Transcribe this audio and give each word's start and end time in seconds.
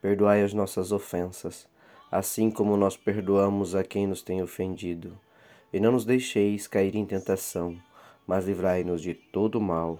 Perdoai 0.00 0.42
as 0.42 0.52
nossas 0.52 0.92
ofensas, 0.92 1.66
assim 2.12 2.50
como 2.50 2.76
nós 2.76 2.96
perdoamos 2.96 3.74
a 3.74 3.82
quem 3.82 4.06
nos 4.06 4.22
tem 4.22 4.42
ofendido. 4.42 5.18
E 5.72 5.80
não 5.80 5.92
nos 5.92 6.04
deixeis 6.04 6.66
cair 6.66 6.94
em 6.94 7.06
tentação, 7.06 7.76
mas 8.26 8.44
livrai-nos 8.44 9.00
de 9.00 9.14
todo 9.14 9.60
mal. 9.60 9.98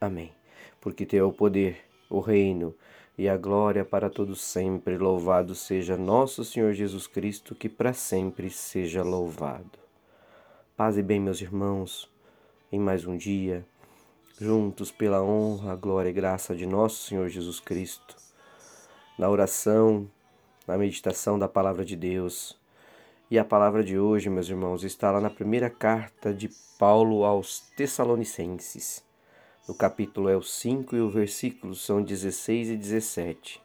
Amém. 0.00 0.32
Porque 0.80 1.04
teu 1.04 1.26
é 1.26 1.28
o 1.28 1.32
poder, 1.32 1.78
o 2.08 2.18
reino 2.18 2.74
e 3.16 3.28
a 3.28 3.36
glória 3.36 3.84
para 3.84 4.08
todos 4.08 4.40
sempre. 4.40 4.96
Louvado 4.96 5.54
seja 5.54 5.98
nosso 5.98 6.42
Senhor 6.42 6.72
Jesus 6.72 7.06
Cristo, 7.06 7.54
que 7.54 7.68
para 7.68 7.92
sempre 7.92 8.48
seja 8.48 9.02
louvado. 9.02 9.78
Paz 10.74 10.96
e 10.96 11.02
bem, 11.02 11.20
meus 11.20 11.42
irmãos, 11.42 12.10
em 12.72 12.78
mais 12.78 13.06
um 13.06 13.18
dia, 13.18 13.66
juntos 14.40 14.90
pela 14.90 15.22
honra, 15.22 15.76
glória 15.76 16.08
e 16.08 16.12
graça 16.12 16.56
de 16.56 16.64
nosso 16.64 17.06
Senhor 17.06 17.28
Jesus 17.28 17.60
Cristo 17.60 18.29
na 19.20 19.28
oração, 19.28 20.10
na 20.66 20.78
meditação 20.78 21.38
da 21.38 21.46
palavra 21.46 21.84
de 21.84 21.94
Deus. 21.94 22.58
E 23.30 23.38
a 23.38 23.44
palavra 23.44 23.84
de 23.84 23.98
hoje, 23.98 24.30
meus 24.30 24.48
irmãos, 24.48 24.82
está 24.82 25.10
lá 25.10 25.20
na 25.20 25.28
primeira 25.28 25.68
carta 25.68 26.32
de 26.32 26.48
Paulo 26.78 27.22
aos 27.22 27.60
Tessalonicenses. 27.76 29.04
O 29.68 29.74
capítulo 29.74 30.30
é 30.30 30.36
o 30.38 30.42
5 30.42 30.96
e 30.96 31.02
o 31.02 31.10
versículo 31.10 31.74
são 31.74 32.02
16 32.02 32.70
e 32.70 32.76
17. 32.78 33.60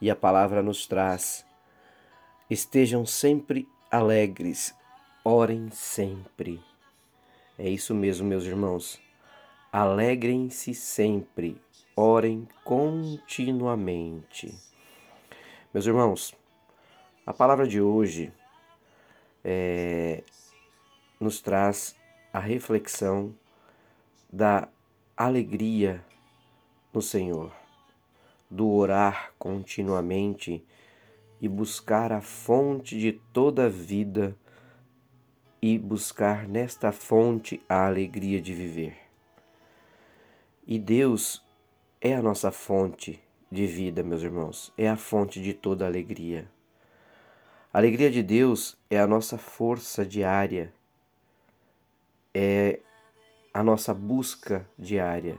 E 0.00 0.08
a 0.08 0.14
palavra 0.14 0.62
nos 0.62 0.86
traz: 0.86 1.44
Estejam 2.48 3.04
sempre 3.04 3.68
alegres, 3.90 4.72
orem 5.24 5.70
sempre. 5.72 6.62
É 7.58 7.68
isso 7.68 7.92
mesmo, 7.96 8.28
meus 8.28 8.44
irmãos. 8.44 9.00
Alegrem-se 9.72 10.72
sempre, 10.72 11.60
orem 11.98 12.46
continuamente. 12.62 14.54
Meus 15.74 15.84
irmãos, 15.84 16.32
a 17.26 17.34
palavra 17.34 17.66
de 17.66 17.80
hoje 17.80 18.32
é, 19.42 20.22
nos 21.18 21.40
traz 21.40 21.96
a 22.32 22.38
reflexão 22.38 23.34
da 24.32 24.68
alegria 25.16 26.04
no 26.94 27.02
Senhor, 27.02 27.50
do 28.48 28.70
orar 28.70 29.32
continuamente 29.36 30.64
e 31.40 31.48
buscar 31.48 32.12
a 32.12 32.20
fonte 32.20 32.96
de 32.96 33.10
toda 33.32 33.66
a 33.66 33.68
vida 33.68 34.36
e 35.60 35.76
buscar 35.76 36.46
nesta 36.46 36.92
fonte 36.92 37.60
a 37.68 37.86
alegria 37.86 38.40
de 38.40 38.54
viver. 38.54 38.96
E 40.64 40.78
Deus 40.78 41.47
é 42.00 42.14
a 42.14 42.22
nossa 42.22 42.52
fonte 42.52 43.20
de 43.50 43.66
vida, 43.66 44.02
meus 44.02 44.22
irmãos, 44.22 44.72
é 44.78 44.88
a 44.88 44.96
fonte 44.96 45.42
de 45.42 45.52
toda 45.52 45.86
alegria. 45.86 46.48
A 47.72 47.78
alegria 47.78 48.10
de 48.10 48.22
Deus 48.22 48.76
é 48.88 48.98
a 48.98 49.06
nossa 49.06 49.36
força 49.36 50.06
diária, 50.06 50.72
é 52.32 52.78
a 53.52 53.62
nossa 53.62 53.92
busca 53.92 54.68
diária. 54.78 55.36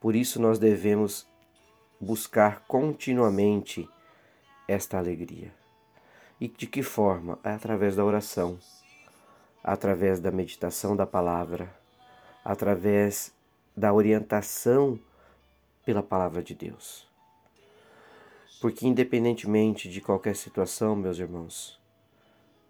Por 0.00 0.16
isso 0.16 0.40
nós 0.40 0.58
devemos 0.58 1.26
buscar 2.00 2.64
continuamente 2.66 3.88
esta 4.66 4.98
alegria. 4.98 5.52
E 6.40 6.48
de 6.48 6.66
que 6.66 6.82
forma? 6.82 7.38
É 7.44 7.50
através 7.50 7.96
da 7.96 8.04
oração, 8.04 8.58
através 9.62 10.20
da 10.20 10.30
meditação 10.30 10.96
da 10.96 11.06
palavra, 11.06 11.72
através 12.44 13.32
da 13.76 13.92
orientação 13.92 14.98
pela 15.84 16.02
palavra 16.02 16.42
de 16.42 16.54
Deus. 16.54 17.06
Porque, 18.60 18.86
independentemente 18.86 19.88
de 19.88 20.00
qualquer 20.00 20.34
situação, 20.34 20.96
meus 20.96 21.18
irmãos, 21.18 21.78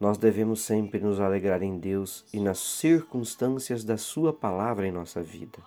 nós 0.00 0.18
devemos 0.18 0.60
sempre 0.60 0.98
nos 0.98 1.20
alegrar 1.20 1.62
em 1.62 1.78
Deus 1.78 2.24
e 2.32 2.40
nas 2.40 2.58
circunstâncias 2.58 3.84
da 3.84 3.96
Sua 3.96 4.32
palavra 4.32 4.86
em 4.86 4.92
nossa 4.92 5.22
vida. 5.22 5.58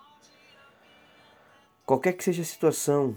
Qualquer 1.86 2.12
que 2.12 2.22
seja 2.22 2.42
a 2.42 2.44
situação, 2.44 3.16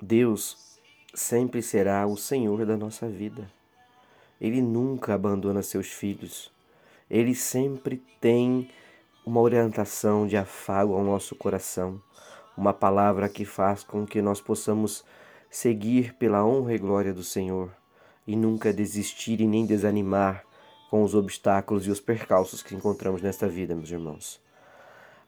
Deus 0.00 0.78
sempre 1.12 1.60
será 1.60 2.06
o 2.06 2.16
Senhor 2.16 2.64
da 2.64 2.76
nossa 2.76 3.08
vida. 3.08 3.50
Ele 4.40 4.62
nunca 4.62 5.14
abandona 5.14 5.62
seus 5.62 5.88
filhos. 5.88 6.52
Ele 7.10 7.34
sempre 7.34 7.96
tem 8.20 8.70
uma 9.26 9.40
orientação 9.40 10.26
de 10.26 10.36
afago 10.36 10.94
ao 10.94 11.04
nosso 11.04 11.34
coração 11.34 12.00
uma 12.56 12.72
palavra 12.72 13.28
que 13.28 13.44
faz 13.44 13.82
com 13.82 14.06
que 14.06 14.20
nós 14.20 14.40
possamos 14.40 15.04
seguir 15.50 16.14
pela 16.14 16.44
honra 16.44 16.74
e 16.74 16.78
glória 16.78 17.12
do 17.12 17.22
Senhor 17.22 17.70
e 18.26 18.36
nunca 18.36 18.72
desistir 18.72 19.40
e 19.40 19.46
nem 19.46 19.66
desanimar 19.66 20.44
com 20.90 21.02
os 21.02 21.14
obstáculos 21.14 21.86
e 21.86 21.90
os 21.90 22.00
percalços 22.00 22.62
que 22.62 22.74
encontramos 22.74 23.22
nesta 23.22 23.48
vida, 23.48 23.74
meus 23.74 23.90
irmãos. 23.90 24.40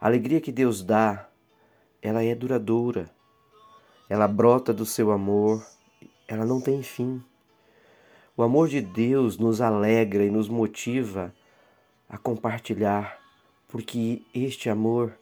A 0.00 0.06
alegria 0.06 0.40
que 0.40 0.52
Deus 0.52 0.82
dá, 0.82 1.28
ela 2.02 2.22
é 2.22 2.34
duradoura. 2.34 3.10
Ela 4.08 4.28
brota 4.28 4.72
do 4.72 4.84
seu 4.84 5.10
amor, 5.10 5.64
ela 6.28 6.44
não 6.44 6.60
tem 6.60 6.82
fim. 6.82 7.24
O 8.36 8.42
amor 8.42 8.68
de 8.68 8.80
Deus 8.80 9.38
nos 9.38 9.60
alegra 9.60 10.24
e 10.24 10.30
nos 10.30 10.48
motiva 10.48 11.34
a 12.08 12.18
compartilhar, 12.18 13.18
porque 13.66 14.22
este 14.34 14.68
amor 14.68 15.16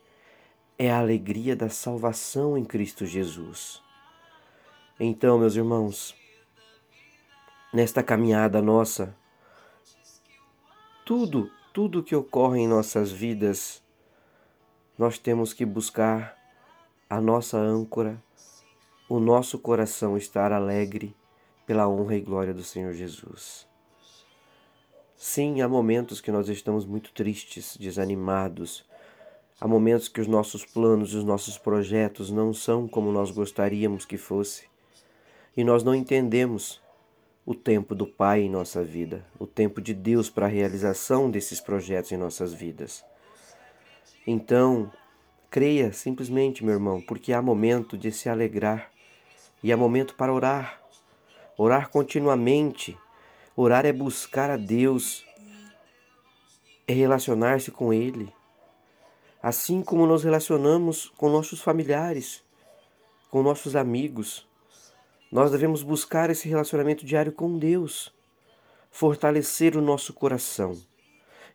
é 0.84 0.90
a 0.90 0.98
alegria 0.98 1.54
da 1.54 1.68
salvação 1.68 2.58
em 2.58 2.64
Cristo 2.64 3.06
Jesus. 3.06 3.80
Então, 4.98 5.38
meus 5.38 5.54
irmãos, 5.54 6.12
nesta 7.72 8.02
caminhada 8.02 8.60
nossa, 8.60 9.16
tudo, 11.06 11.48
tudo 11.72 12.02
que 12.02 12.16
ocorre 12.16 12.62
em 12.62 12.66
nossas 12.66 13.12
vidas, 13.12 13.80
nós 14.98 15.18
temos 15.18 15.52
que 15.52 15.64
buscar 15.64 16.36
a 17.08 17.20
nossa 17.20 17.58
âncora, 17.58 18.20
o 19.08 19.20
nosso 19.20 19.60
coração 19.60 20.16
estar 20.16 20.50
alegre 20.50 21.14
pela 21.64 21.88
honra 21.88 22.16
e 22.16 22.20
glória 22.20 22.52
do 22.52 22.64
Senhor 22.64 22.92
Jesus. 22.92 23.68
Sim, 25.14 25.60
há 25.60 25.68
momentos 25.68 26.20
que 26.20 26.32
nós 26.32 26.48
estamos 26.48 26.84
muito 26.84 27.12
tristes, 27.12 27.76
desanimados, 27.76 28.84
Há 29.62 29.68
momentos 29.68 30.08
que 30.08 30.20
os 30.20 30.26
nossos 30.26 30.64
planos 30.64 31.12
e 31.12 31.16
os 31.16 31.22
nossos 31.22 31.56
projetos 31.56 32.32
não 32.32 32.52
são 32.52 32.88
como 32.88 33.12
nós 33.12 33.30
gostaríamos 33.30 34.04
que 34.04 34.16
fosse. 34.16 34.64
E 35.56 35.62
nós 35.62 35.84
não 35.84 35.94
entendemos 35.94 36.82
o 37.46 37.54
tempo 37.54 37.94
do 37.94 38.04
Pai 38.04 38.40
em 38.40 38.50
nossa 38.50 38.82
vida, 38.82 39.24
o 39.38 39.46
tempo 39.46 39.80
de 39.80 39.94
Deus 39.94 40.28
para 40.28 40.46
a 40.46 40.48
realização 40.48 41.30
desses 41.30 41.60
projetos 41.60 42.10
em 42.10 42.16
nossas 42.16 42.52
vidas. 42.52 43.04
Então, 44.26 44.90
creia 45.48 45.92
simplesmente, 45.92 46.64
meu 46.64 46.74
irmão, 46.74 47.00
porque 47.00 47.32
há 47.32 47.40
momento 47.40 47.96
de 47.96 48.10
se 48.10 48.28
alegrar 48.28 48.90
e 49.62 49.72
há 49.72 49.76
momento 49.76 50.16
para 50.16 50.34
orar. 50.34 50.82
Orar 51.56 51.88
continuamente. 51.88 52.98
Orar 53.54 53.86
é 53.86 53.92
buscar 53.92 54.50
a 54.50 54.56
Deus, 54.56 55.24
é 56.84 56.92
relacionar-se 56.92 57.70
com 57.70 57.92
Ele 57.94 58.28
assim 59.42 59.82
como 59.82 60.06
nos 60.06 60.22
relacionamos 60.22 61.12
com 61.16 61.28
nossos 61.28 61.60
familiares, 61.60 62.44
com 63.28 63.42
nossos 63.42 63.74
amigos. 63.74 64.46
Nós 65.32 65.50
devemos 65.50 65.82
buscar 65.82 66.30
esse 66.30 66.48
relacionamento 66.48 67.04
diário 67.04 67.32
com 67.32 67.58
Deus, 67.58 68.14
fortalecer 68.90 69.76
o 69.76 69.80
nosso 69.80 70.12
coração. 70.12 70.78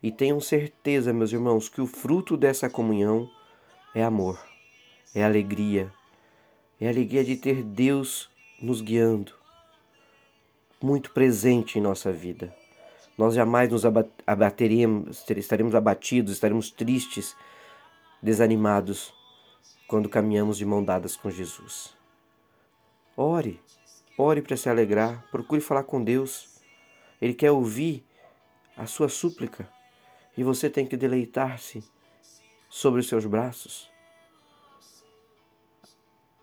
E 0.04 0.12
tenham 0.12 0.42
certeza, 0.42 1.14
meus 1.14 1.32
irmãos, 1.32 1.70
que 1.70 1.80
o 1.80 1.88
fruto 1.88 2.36
dessa 2.36 2.70
comunhão 2.70 3.30
é 3.96 4.04
amor, 4.04 4.38
é 5.16 5.24
alegria, 5.24 5.92
é 6.82 6.90
alegria 6.90 7.24
de 7.24 7.38
ter 7.38 7.64
Deus 7.64 8.30
nos 8.62 8.82
guiando, 8.82 9.32
muito 10.82 11.12
presente 11.12 11.80
em 11.80 11.82
nossa 11.82 12.12
vida. 12.12 12.54
Nós 13.18 13.34
jamais 13.34 13.72
nos 13.72 13.84
abateremos, 14.28 15.28
estaremos 15.30 15.74
abatidos, 15.74 16.34
estaremos 16.34 16.70
tristes 16.70 17.36
desanimados 18.28 19.14
quando 19.88 20.10
caminhamos 20.10 20.58
de 20.58 20.66
mão 20.66 20.84
dadas 20.84 21.16
com 21.16 21.32
Jesus. 21.32 21.96
Ore, 23.16 23.58
Ore 24.18 24.42
para 24.42 24.58
se 24.58 24.68
alegrar, 24.68 25.26
procure 25.32 25.62
falar 25.62 25.84
com 25.84 26.04
Deus. 26.04 26.60
Ele 27.22 27.34
quer 27.34 27.52
ouvir 27.52 28.04
a 28.76 28.86
sua 28.86 29.08
súplica 29.08 29.72
e 30.36 30.44
você 30.44 30.70
tem 30.70 30.86
que 30.86 30.98
deleitar-se 30.98 31.82
sobre 32.68 33.00
os 33.00 33.08
seus 33.08 33.26
braços. 33.26 33.90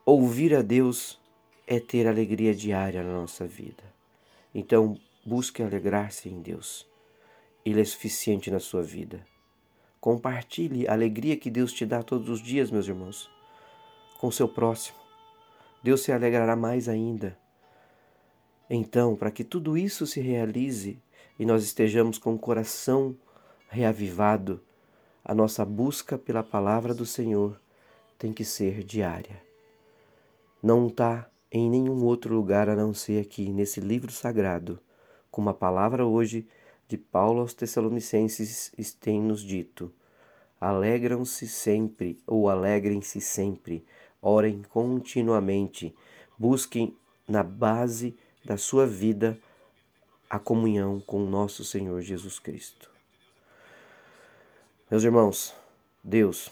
Ouvir 0.07 0.55
a 0.55 0.63
Deus 0.63 1.21
é 1.67 1.79
ter 1.79 2.07
alegria 2.07 2.55
diária 2.55 3.03
na 3.03 3.13
nossa 3.13 3.47
vida. 3.47 3.85
Então, 4.55 4.99
busque 5.23 5.63
alegrar-se 5.63 6.31
em 6.31 6.41
Deus. 6.41 6.89
Ele 7.63 7.81
é 7.81 7.85
suficiente 7.85 8.51
na 8.51 8.61
sua 8.61 8.83
vida. 8.83 9.27
Compartilhe 10.05 10.87
a 10.87 10.93
alegria 10.93 11.35
que 11.35 11.49
Deus 11.49 11.73
te 11.73 11.87
dá 11.87 12.03
todos 12.03 12.29
os 12.29 12.43
dias, 12.43 12.71
meus 12.71 12.87
irmãos, 12.87 13.31
com 14.21 14.31
seu 14.31 14.47
próximo. 14.47 14.99
Deus 15.83 16.03
se 16.03 16.13
alegrará 16.13 16.55
mais 16.55 16.91
ainda. 16.91 17.39
Então, 18.69 19.17
para 19.17 19.31
que 19.31 19.43
tudo 19.43 19.79
isso 19.79 20.07
se 20.07 20.21
realize 20.21 21.03
e 21.39 21.47
nós 21.47 21.65
estejamos 21.65 22.19
com 22.19 22.35
o 22.35 22.39
coração 22.39 23.17
reavivado, 23.67 24.63
a 25.25 25.35
nossa 25.35 25.65
busca 25.65 26.19
pela 26.19 26.43
palavra 26.43 26.93
do 26.93 27.07
Senhor 27.07 27.59
tem 28.19 28.31
que 28.31 28.45
ser 28.45 28.85
diária. 28.85 29.43
Não 30.63 30.89
está 30.89 31.31
em 31.51 31.71
nenhum 31.71 32.05
outro 32.05 32.35
lugar 32.35 32.69
a 32.69 32.77
não 32.77 32.93
ser 32.93 33.23
aqui, 33.23 33.49
nesse 33.49 33.81
livro 33.81 34.13
sagrado, 34.13 34.79
como 35.31 35.49
a 35.49 35.55
palavra 35.55 36.05
hoje 36.05 36.47
de 36.95 36.99
Paulo 36.99 37.41
aos 37.41 37.53
Tessalonicenses 37.53 38.73
tem 39.01 39.21
nos 39.21 39.43
dito: 39.43 39.93
alegram-se 40.61 41.49
sempre 41.49 42.23
ou 42.25 42.49
alegrem-se 42.49 43.21
sempre, 43.21 43.85
orem 44.23 44.63
continuamente, 44.69 45.93
busquem 46.39 46.97
na 47.27 47.43
base 47.43 48.17
da 48.45 48.57
sua 48.57 48.87
vida 48.87 49.37
a 50.31 50.39
comunhão 50.39 51.01
com 51.01 51.25
o 51.25 51.29
nosso 51.29 51.65
Senhor 51.65 52.01
Jesus 52.01 52.39
Cristo. 52.39 52.89
Meus 54.89 55.03
irmãos, 55.03 55.53
Deus, 56.03 56.49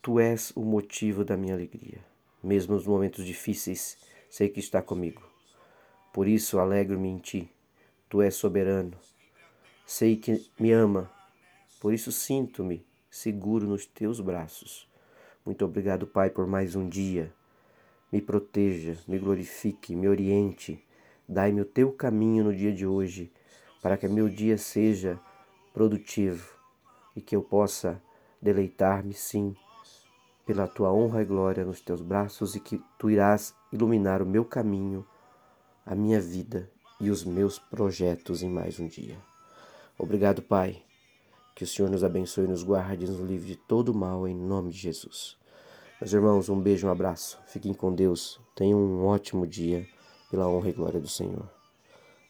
tu 0.00 0.18
és 0.18 0.50
o 0.56 0.62
motivo 0.62 1.26
da 1.26 1.36
minha 1.36 1.54
alegria. 1.54 1.98
Mesmo 2.42 2.74
nos 2.74 2.86
momentos 2.86 3.26
difíceis, 3.26 3.98
sei 4.30 4.48
que 4.48 4.60
está 4.60 4.80
comigo. 4.80 5.22
Por 6.10 6.26
isso 6.26 6.58
alegro-me 6.58 7.08
em 7.08 7.18
ti. 7.18 7.50
Tu 8.08 8.22
és 8.22 8.34
soberano, 8.34 8.96
Sei 9.94 10.16
que 10.16 10.42
me 10.58 10.72
ama, 10.72 11.10
por 11.78 11.92
isso 11.92 12.10
sinto-me 12.10 12.82
seguro 13.10 13.66
nos 13.66 13.84
teus 13.84 14.20
braços. 14.20 14.88
Muito 15.44 15.66
obrigado, 15.66 16.06
Pai, 16.06 16.30
por 16.30 16.46
mais 16.46 16.74
um 16.74 16.88
dia. 16.88 17.30
Me 18.10 18.18
proteja, 18.18 18.96
me 19.06 19.18
glorifique, 19.18 19.94
me 19.94 20.08
oriente. 20.08 20.82
Dai-me 21.28 21.60
o 21.60 21.66
teu 21.66 21.92
caminho 21.92 22.44
no 22.44 22.56
dia 22.56 22.72
de 22.72 22.86
hoje, 22.86 23.30
para 23.82 23.98
que 23.98 24.08
meu 24.08 24.30
dia 24.30 24.56
seja 24.56 25.20
produtivo 25.74 26.56
e 27.14 27.20
que 27.20 27.36
eu 27.36 27.42
possa 27.42 28.02
deleitar-me, 28.40 29.12
sim, 29.12 29.54
pela 30.46 30.66
tua 30.66 30.90
honra 30.90 31.20
e 31.20 31.26
glória 31.26 31.66
nos 31.66 31.82
teus 31.82 32.00
braços 32.00 32.56
e 32.56 32.60
que 32.60 32.82
tu 32.98 33.10
irás 33.10 33.54
iluminar 33.70 34.22
o 34.22 34.26
meu 34.26 34.46
caminho, 34.46 35.06
a 35.84 35.94
minha 35.94 36.18
vida 36.18 36.70
e 36.98 37.10
os 37.10 37.24
meus 37.24 37.58
projetos 37.58 38.42
em 38.42 38.48
mais 38.48 38.80
um 38.80 38.86
dia. 38.86 39.31
Obrigado, 39.98 40.42
Pai. 40.42 40.82
Que 41.54 41.64
o 41.64 41.66
Senhor 41.66 41.90
nos 41.90 42.02
abençoe 42.02 42.46
nos 42.46 42.62
guarde 42.62 43.04
e 43.04 43.08
nos 43.08 43.20
livre 43.20 43.46
de 43.46 43.56
todo 43.56 43.94
mal, 43.94 44.26
em 44.26 44.34
nome 44.34 44.70
de 44.70 44.78
Jesus. 44.78 45.36
Meus 46.00 46.12
irmãos, 46.12 46.48
um 46.48 46.60
beijo, 46.60 46.88
um 46.88 46.90
abraço. 46.90 47.38
Fiquem 47.46 47.72
com 47.72 47.94
Deus. 47.94 48.40
Tenham 48.56 48.78
um 48.78 49.06
ótimo 49.06 49.46
dia, 49.46 49.86
pela 50.30 50.48
honra 50.48 50.70
e 50.70 50.72
glória 50.72 51.00
do 51.00 51.08
Senhor. 51.08 51.48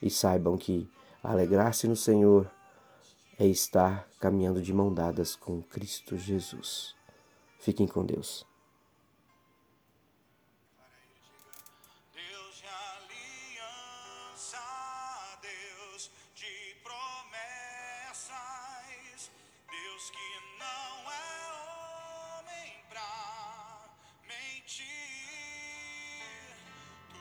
E 0.03 0.11
saibam 0.11 0.59
que 0.59 0.91
alegrar-se 1.23 1.87
no 1.87 1.97
Senhor 1.97 2.50
é 3.38 3.47
estar 3.47 4.09
caminhando 4.20 4.61
de 4.61 4.73
mão 4.73 4.93
dadas 4.93 5.35
com 5.35 5.62
Cristo 5.62 6.17
Jesus. 6.17 6.94
Fiquem 7.59 7.87
com 7.87 8.05
Deus. 8.05 8.44
Deus 12.12 12.56
de 12.56 12.67
promessas, 14.03 14.59
Deus 15.41 16.11
Deus 18.30 20.10
que 20.10 20.40
não 20.56 21.10
é 21.10 22.38
homem 22.38 22.84
pra 22.88 23.90
mentir. 24.28 25.01